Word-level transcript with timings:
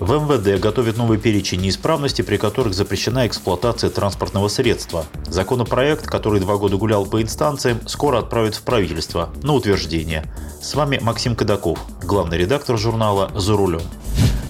В 0.00 0.14
МВД 0.14 0.58
готовят 0.58 0.96
новый 0.96 1.18
перечень 1.18 1.60
неисправностей, 1.60 2.24
при 2.24 2.38
которых 2.38 2.72
запрещена 2.72 3.26
эксплуатация 3.26 3.90
транспортного 3.90 4.48
средства. 4.48 5.04
Законопроект, 5.26 6.06
который 6.06 6.40
два 6.40 6.56
года 6.56 6.78
гулял 6.78 7.04
по 7.04 7.20
инстанциям, 7.20 7.86
скоро 7.86 8.20
отправят 8.20 8.54
в 8.54 8.62
правительство 8.62 9.28
на 9.42 9.52
утверждение. 9.52 10.24
С 10.62 10.74
вами 10.74 10.98
Максим 11.02 11.36
Кадаков, 11.36 11.78
главный 12.02 12.38
редактор 12.38 12.78
журнала 12.78 13.30
«За 13.34 13.54
рулем». 13.54 13.82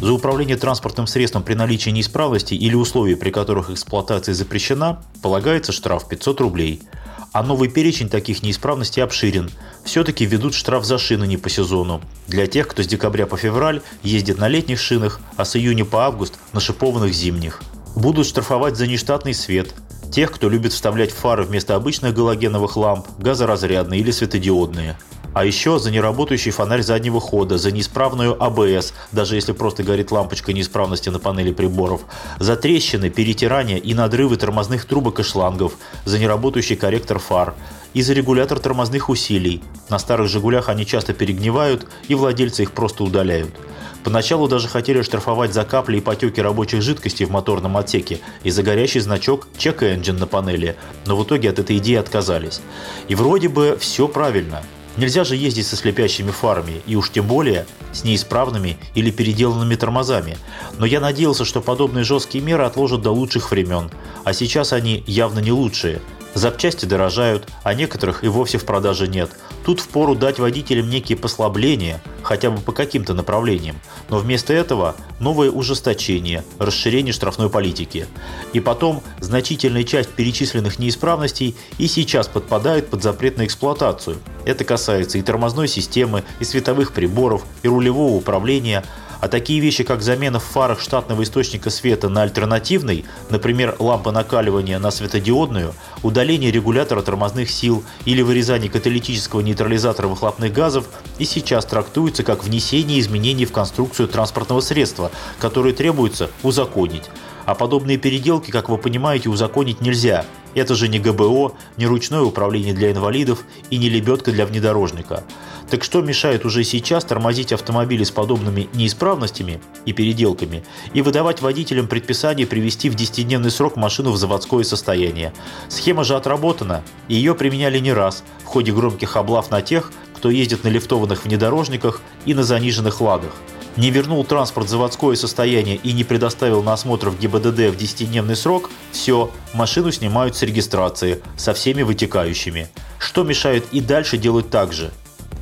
За 0.00 0.12
управление 0.12 0.56
транспортным 0.56 1.08
средством 1.08 1.42
при 1.42 1.54
наличии 1.54 1.90
неисправностей 1.90 2.56
или 2.56 2.76
условий, 2.76 3.16
при 3.16 3.30
которых 3.30 3.70
эксплуатация 3.70 4.34
запрещена, 4.36 5.02
полагается 5.20 5.72
штраф 5.72 6.06
500 6.06 6.40
рублей– 6.40 6.80
а 7.32 7.42
новый 7.42 7.68
перечень 7.68 8.08
таких 8.08 8.42
неисправностей 8.42 9.02
обширен. 9.02 9.50
Все-таки 9.84 10.24
ведут 10.24 10.54
штраф 10.54 10.84
за 10.84 10.98
шины 10.98 11.26
не 11.26 11.36
по 11.36 11.48
сезону. 11.48 12.00
Для 12.28 12.46
тех, 12.46 12.68
кто 12.68 12.82
с 12.82 12.86
декабря 12.86 13.26
по 13.26 13.36
февраль 13.36 13.82
ездит 14.02 14.38
на 14.38 14.48
летних 14.48 14.80
шинах, 14.80 15.20
а 15.36 15.44
с 15.44 15.56
июня 15.56 15.84
по 15.84 16.04
август 16.04 16.34
на 16.52 16.60
шипованных 16.60 17.12
зимних. 17.12 17.62
Будут 17.96 18.26
штрафовать 18.26 18.76
за 18.76 18.86
нештатный 18.86 19.34
свет. 19.34 19.74
Тех, 20.12 20.32
кто 20.32 20.48
любит 20.48 20.72
вставлять 20.72 21.12
фары 21.12 21.44
вместо 21.44 21.76
обычных 21.76 22.14
галогеновых 22.14 22.76
ламп, 22.76 23.06
газоразрядные 23.18 24.00
или 24.00 24.10
светодиодные. 24.10 24.98
А 25.32 25.44
еще 25.44 25.78
за 25.78 25.92
неработающий 25.92 26.50
фонарь 26.50 26.82
заднего 26.82 27.20
хода, 27.20 27.56
за 27.56 27.70
неисправную 27.70 28.42
АБС, 28.42 28.92
даже 29.12 29.36
если 29.36 29.52
просто 29.52 29.84
горит 29.84 30.10
лампочка 30.10 30.52
неисправности 30.52 31.08
на 31.08 31.20
панели 31.20 31.52
приборов, 31.52 32.00
за 32.40 32.56
трещины, 32.56 33.10
перетирания 33.10 33.76
и 33.76 33.94
надрывы 33.94 34.36
тормозных 34.36 34.86
трубок 34.86 35.20
и 35.20 35.22
шлангов, 35.22 35.74
за 36.04 36.18
неработающий 36.18 36.74
корректор 36.74 37.20
фар 37.20 37.54
и 37.94 38.02
за 38.02 38.12
регулятор 38.12 38.58
тормозных 38.58 39.08
усилий. 39.08 39.62
На 39.88 40.00
старых 40.00 40.28
«Жигулях» 40.28 40.68
они 40.68 40.84
часто 40.84 41.12
перегнивают, 41.12 41.86
и 42.08 42.16
владельцы 42.16 42.62
их 42.62 42.72
просто 42.72 43.04
удаляют. 43.04 43.54
Поначалу 44.02 44.48
даже 44.48 44.66
хотели 44.66 45.02
штрафовать 45.02 45.52
за 45.52 45.64
капли 45.64 45.98
и 45.98 46.00
потеки 46.00 46.40
рабочих 46.40 46.82
жидкостей 46.82 47.26
в 47.26 47.30
моторном 47.30 47.76
отсеке 47.76 48.18
и 48.42 48.50
за 48.50 48.64
горящий 48.64 49.00
значок 49.00 49.46
«Check 49.58 49.78
Engine» 49.80 50.18
на 50.18 50.26
панели, 50.26 50.76
но 51.06 51.16
в 51.16 51.22
итоге 51.22 51.50
от 51.50 51.60
этой 51.60 51.76
идеи 51.78 51.96
отказались. 51.96 52.62
И 53.08 53.14
вроде 53.14 53.48
бы 53.48 53.76
все 53.78 54.08
правильно– 54.08 54.64
Нельзя 54.96 55.24
же 55.24 55.36
ездить 55.36 55.66
со 55.66 55.76
слепящими 55.76 56.30
фарами, 56.30 56.82
и 56.86 56.96
уж 56.96 57.10
тем 57.10 57.26
более 57.26 57.66
с 57.92 58.04
неисправными 58.04 58.78
или 58.94 59.10
переделанными 59.10 59.74
тормозами. 59.76 60.36
Но 60.78 60.86
я 60.86 61.00
надеялся, 61.00 61.44
что 61.44 61.60
подобные 61.60 62.04
жесткие 62.04 62.42
меры 62.44 62.64
отложат 62.64 63.02
до 63.02 63.10
лучших 63.10 63.50
времен, 63.50 63.90
а 64.24 64.32
сейчас 64.32 64.72
они 64.72 65.04
явно 65.06 65.40
не 65.40 65.52
лучшие– 65.52 66.00
Запчасти 66.34 66.84
дорожают, 66.86 67.48
а 67.64 67.74
некоторых 67.74 68.22
и 68.22 68.28
вовсе 68.28 68.58
в 68.58 68.64
продаже 68.64 69.08
нет. 69.08 69.30
Тут 69.64 69.80
впору 69.80 70.14
дать 70.14 70.38
водителям 70.38 70.88
некие 70.88 71.18
послабления, 71.18 72.00
хотя 72.22 72.50
бы 72.50 72.60
по 72.60 72.72
каким-то 72.72 73.14
направлениям. 73.14 73.76
Но 74.08 74.18
вместо 74.18 74.52
этого 74.52 74.96
новое 75.18 75.50
ужесточение, 75.50 76.44
расширение 76.58 77.12
штрафной 77.12 77.50
политики. 77.50 78.06
И 78.52 78.60
потом 78.60 79.02
значительная 79.20 79.84
часть 79.84 80.10
перечисленных 80.10 80.78
неисправностей 80.78 81.56
и 81.78 81.86
сейчас 81.86 82.28
подпадает 82.28 82.88
под 82.88 83.02
запрет 83.02 83.36
на 83.36 83.44
эксплуатацию. 83.44 84.18
Это 84.44 84.64
касается 84.64 85.18
и 85.18 85.22
тормозной 85.22 85.68
системы, 85.68 86.24
и 86.40 86.44
световых 86.44 86.92
приборов, 86.92 87.44
и 87.62 87.68
рулевого 87.68 88.14
управления– 88.14 88.84
а 89.20 89.28
такие 89.28 89.60
вещи, 89.60 89.84
как 89.84 90.02
замена 90.02 90.40
в 90.40 90.44
фарах 90.44 90.80
штатного 90.80 91.22
источника 91.22 91.70
света 91.70 92.08
на 92.08 92.22
альтернативный, 92.22 93.04
например, 93.28 93.76
лампа 93.78 94.12
накаливания 94.12 94.78
на 94.78 94.90
светодиодную, 94.90 95.74
удаление 96.02 96.50
регулятора 96.50 97.02
тормозных 97.02 97.50
сил 97.50 97.84
или 98.04 98.22
вырезание 98.22 98.70
каталитического 98.70 99.40
нейтрализатора 99.40 100.08
выхлопных 100.08 100.52
газов 100.52 100.88
и 101.18 101.24
сейчас 101.24 101.64
трактуются 101.66 102.22
как 102.22 102.44
внесение 102.44 103.00
изменений 103.00 103.44
в 103.44 103.52
конструкцию 103.52 104.08
транспортного 104.08 104.60
средства, 104.60 105.10
которые 105.38 105.74
требуется 105.74 106.30
узаконить. 106.42 107.04
А 107.44 107.54
подобные 107.54 107.98
переделки, 107.98 108.50
как 108.50 108.68
вы 108.68 108.78
понимаете, 108.78 109.28
узаконить 109.28 109.80
нельзя. 109.80 110.24
Это 110.54 110.74
же 110.74 110.88
не 110.88 110.98
ГБО, 110.98 111.52
не 111.76 111.86
ручное 111.86 112.22
управление 112.22 112.74
для 112.74 112.90
инвалидов 112.90 113.44
и 113.70 113.78
не 113.78 113.88
лебедка 113.88 114.32
для 114.32 114.46
внедорожника. 114.46 115.24
Так 115.70 115.84
что 115.84 116.02
мешает 116.02 116.44
уже 116.44 116.64
сейчас 116.64 117.04
тормозить 117.04 117.52
автомобили 117.52 118.02
с 118.02 118.10
подобными 118.10 118.68
неисправностями 118.72 119.60
и 119.84 119.92
переделками 119.92 120.64
и 120.94 121.02
выдавать 121.02 121.42
водителям 121.42 121.86
предписание 121.86 122.46
привести 122.46 122.90
в 122.90 122.96
10-дневный 122.96 123.50
срок 123.50 123.76
машину 123.76 124.10
в 124.10 124.16
заводское 124.16 124.64
состояние? 124.64 125.32
Схема 125.68 126.02
же 126.02 126.16
отработана, 126.16 126.82
и 127.06 127.14
ее 127.14 127.36
применяли 127.36 127.78
не 127.78 127.92
раз 127.92 128.24
в 128.42 128.46
ходе 128.46 128.72
громких 128.72 129.16
облав 129.16 129.50
на 129.52 129.62
тех, 129.62 129.92
кто 130.16 130.28
ездит 130.28 130.64
на 130.64 130.68
лифтованных 130.68 131.24
внедорожниках 131.24 132.02
и 132.26 132.34
на 132.34 132.42
заниженных 132.42 133.00
ладах. 133.00 133.32
Не 133.76 133.90
вернул 133.90 134.24
транспорт 134.24 134.66
в 134.66 134.70
заводское 134.70 135.14
состояние 135.14 135.76
и 135.76 135.92
не 135.92 136.02
предоставил 136.02 136.62
на 136.62 136.72
осмотр 136.72 137.10
в 137.10 137.18
ГИБДД 137.18 137.70
в 137.70 137.76
10-дневный 137.76 138.34
срок– 138.34 138.70
все, 138.92 139.30
машину 139.54 139.92
снимают 139.92 140.36
с 140.36 140.42
регистрации, 140.42 141.22
со 141.36 141.54
всеми 141.54 141.82
вытекающими. 141.82 142.68
Что 142.98 143.22
мешает 143.22 143.64
и 143.70 143.80
дальше 143.80 144.18
делать 144.18 144.50
так 144.50 144.72
же? 144.72 144.90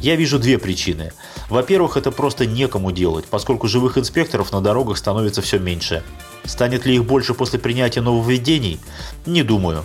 Я 0.00 0.16
вижу 0.16 0.38
две 0.38 0.58
причины. 0.58 1.12
Во-первых, 1.48 1.96
это 1.96 2.10
просто 2.10 2.46
некому 2.46 2.92
делать, 2.92 3.24
поскольку 3.26 3.68
живых 3.68 3.98
инспекторов 3.98 4.52
на 4.52 4.60
дорогах 4.60 4.98
становится 4.98 5.42
все 5.42 5.58
меньше. 5.58 6.02
Станет 6.44 6.86
ли 6.86 6.94
их 6.94 7.04
больше 7.04 7.34
после 7.34 7.58
принятия 7.58 8.00
нововведений? 8.00 8.80
Не 9.26 9.42
думаю. 9.42 9.84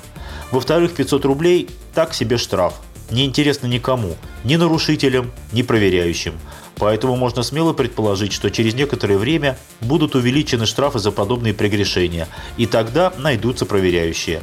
Во-вторых, 0.52 0.94
500 0.94 1.26
рублей– 1.26 1.70
так 1.94 2.14
себе 2.14 2.38
штраф. 2.38 2.76
Не 3.12 3.26
интересно 3.26 3.68
никому, 3.68 4.16
ни 4.44 4.56
нарушителям, 4.56 5.32
ни 5.52 5.62
проверяющим. 5.62 6.34
Поэтому 6.78 7.16
можно 7.16 7.44
смело 7.44 7.74
предположить, 7.74 8.34
что 8.34 8.52
через 8.52 8.74
некоторое 8.76 9.18
время 9.18 9.58
будут 9.82 10.16
увеличены 10.16 10.66
штрафы 10.66 11.00
за 11.00 11.12
подобные 11.12 11.54
прегрешения, 11.54 12.28
и 12.58 12.66
тогда 12.66 13.12
найдутся 13.18 13.66
проверяющие. 13.66 14.42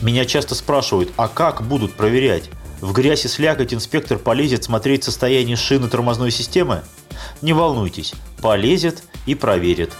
Меня 0.00 0.24
часто 0.24 0.54
спрашивают, 0.54 1.10
а 1.16 1.28
как 1.28 1.62
будут 1.62 1.94
проверять? 1.94 2.50
В 2.80 2.92
грязь 2.92 3.24
и 3.24 3.28
слякоть 3.28 3.72
инспектор 3.72 4.18
полезет 4.18 4.64
смотреть 4.64 5.04
состояние 5.04 5.56
шины 5.56 5.88
тормозной 5.88 6.30
системы? 6.30 6.82
Не 7.42 7.52
волнуйтесь, 7.52 8.14
полезет 8.40 9.04
и 9.26 9.34
проверит. 9.34 9.92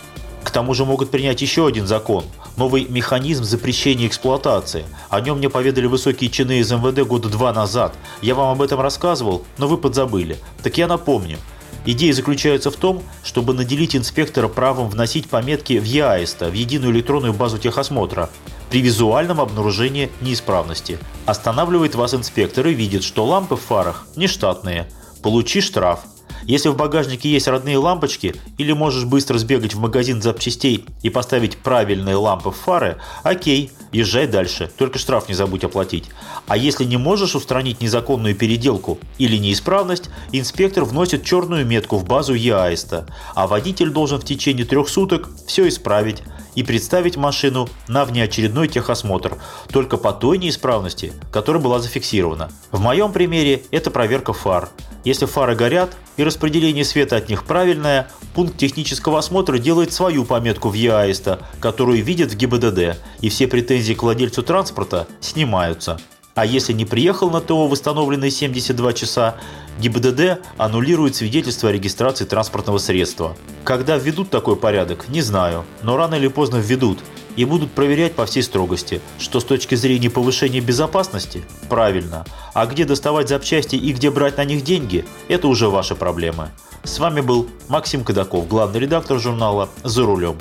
К 0.42 0.50
тому 0.50 0.74
же 0.74 0.84
могут 0.84 1.10
принять 1.10 1.40
еще 1.40 1.66
один 1.66 1.86
закон– 1.86 2.24
новый 2.56 2.86
механизм 2.88 3.44
запрещения 3.44 4.06
эксплуатации. 4.06 4.84
О 5.08 5.20
нем 5.20 5.38
мне 5.38 5.48
поведали 5.48 5.86
высокие 5.86 6.30
чины 6.30 6.58
из 6.58 6.70
МВД 6.70 7.06
года 7.06 7.28
два 7.28 7.52
назад. 7.52 7.94
Я 8.20 8.34
вам 8.34 8.52
об 8.52 8.62
этом 8.62 8.80
рассказывал, 8.80 9.44
но 9.58 9.66
вы 9.66 9.78
подзабыли. 9.78 10.38
Так 10.62 10.76
я 10.78 10.86
напомню. 10.86 11.38
Идея 11.86 12.14
заключается 12.14 12.70
в 12.70 12.76
том, 12.76 13.02
чтобы 13.22 13.52
наделить 13.52 13.94
инспектора 13.94 14.48
правом 14.48 14.88
вносить 14.88 15.28
пометки 15.28 15.78
в 15.78 15.84
ЕАИСТа, 15.84 16.48
в 16.48 16.54
единую 16.54 16.92
электронную 16.92 17.34
базу 17.34 17.58
техосмотра 17.58 18.30
при 18.70 18.80
визуальном 18.80 19.40
обнаружении 19.40 20.10
неисправности. 20.20 20.98
Останавливает 21.26 21.94
вас 21.94 22.14
инспектор 22.14 22.66
и 22.66 22.74
видит, 22.74 23.04
что 23.04 23.24
лампы 23.26 23.56
в 23.56 23.60
фарах 23.60 24.06
нештатные. 24.16 24.90
Получи 25.22 25.60
штраф. 25.60 26.00
Если 26.46 26.68
в 26.68 26.76
багажнике 26.76 27.30
есть 27.30 27.48
родные 27.48 27.78
лампочки 27.78 28.34
или 28.58 28.72
можешь 28.72 29.04
быстро 29.04 29.38
сбегать 29.38 29.74
в 29.74 29.80
магазин 29.80 30.20
запчастей 30.20 30.84
и 31.02 31.10
поставить 31.10 31.56
правильные 31.56 32.16
лампы 32.16 32.50
в 32.50 32.56
фары, 32.56 32.98
окей, 33.22 33.70
езжай 33.92 34.26
дальше, 34.26 34.70
только 34.76 34.98
штраф 34.98 35.28
не 35.28 35.34
забудь 35.34 35.64
оплатить. 35.64 36.04
А 36.46 36.56
если 36.56 36.84
не 36.84 36.98
можешь 36.98 37.34
устранить 37.34 37.80
незаконную 37.80 38.34
переделку 38.34 38.98
или 39.18 39.36
неисправность, 39.36 40.10
инспектор 40.32 40.84
вносит 40.84 41.24
черную 41.24 41.64
метку 41.64 41.96
в 41.96 42.04
базу 42.04 42.34
ЕАИСТа, 42.34 43.06
а 43.34 43.46
водитель 43.46 43.90
должен 43.90 44.20
в 44.20 44.24
течение 44.24 44.66
трех 44.66 44.88
суток 44.88 45.30
все 45.46 45.66
исправить 45.68 46.22
и 46.54 46.62
представить 46.62 47.16
машину 47.16 47.68
на 47.88 48.04
внеочередной 48.04 48.68
техосмотр, 48.68 49.38
только 49.70 49.96
по 49.96 50.12
той 50.12 50.38
неисправности, 50.38 51.12
которая 51.32 51.62
была 51.62 51.78
зафиксирована. 51.78 52.50
В 52.70 52.80
моем 52.80 53.12
примере 53.12 53.62
это 53.70 53.90
проверка 53.90 54.32
фар. 54.32 54.68
Если 55.04 55.26
фары 55.26 55.54
горят 55.54 55.96
и 56.16 56.24
распределение 56.24 56.84
света 56.84 57.16
от 57.16 57.28
них 57.28 57.44
правильное, 57.44 58.08
пункт 58.34 58.56
технического 58.56 59.18
осмотра 59.18 59.58
делает 59.58 59.92
свою 59.92 60.24
пометку 60.24 60.70
в 60.70 60.74
ЕАИСТа, 60.74 61.40
которую 61.60 62.02
видит 62.02 62.32
в 62.32 62.36
ГИБДД, 62.36 62.96
и 63.20 63.28
все 63.28 63.46
претензии 63.46 63.92
к 63.92 64.02
владельцу 64.02 64.42
транспорта 64.42 65.06
снимаются. 65.20 65.98
А 66.34 66.44
если 66.44 66.72
не 66.72 66.84
приехал 66.84 67.30
на 67.30 67.40
ТО 67.40 67.68
в 67.68 67.72
установленные 67.72 68.30
72 68.30 68.92
часа, 68.92 69.36
ГИБДД 69.78 70.40
аннулирует 70.56 71.14
свидетельство 71.14 71.68
о 71.68 71.72
регистрации 71.72 72.24
транспортного 72.24 72.78
средства. 72.78 73.36
Когда 73.62 73.96
введут 73.96 74.30
такой 74.30 74.56
порядок, 74.56 75.08
не 75.08 75.22
знаю, 75.22 75.64
но 75.82 75.96
рано 75.96 76.16
или 76.16 76.28
поздно 76.28 76.56
введут. 76.56 76.98
и 77.36 77.44
будут 77.44 77.72
проверять 77.72 78.14
по 78.14 78.26
всей 78.26 78.44
строгости, 78.44 79.00
что 79.18 79.40
с 79.40 79.44
точки 79.44 79.74
зрения 79.74 80.08
повышения 80.08 80.60
безопасности– 80.60 81.44
правильно, 81.68 82.24
а 82.52 82.64
где 82.66 82.84
доставать 82.84 83.28
запчасти 83.28 83.74
и 83.74 83.92
где 83.92 84.12
брать 84.12 84.36
на 84.36 84.44
них 84.44 84.62
деньги– 84.62 85.04
это 85.28 85.48
уже 85.48 85.68
ваши 85.68 85.96
проблемы. 85.96 86.50
С 86.84 87.00
вами 87.00 87.22
был 87.22 87.48
Максим 87.66 88.04
Кадаков, 88.04 88.46
главный 88.46 88.78
редактор 88.78 89.18
журнала 89.18 89.68
«За 89.82 90.04
рулем». 90.04 90.38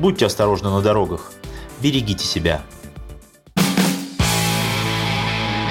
Будьте 0.00 0.26
осторожны 0.26 0.70
на 0.70 0.80
дорогах. 0.80 1.30
Берегите 1.80 2.24
себя. 2.24 2.62